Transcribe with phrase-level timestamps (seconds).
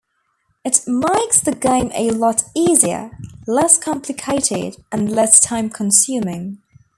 [0.65, 3.15] It makes the game a lot easier,
[3.45, 6.59] less complicated, and less time consuming.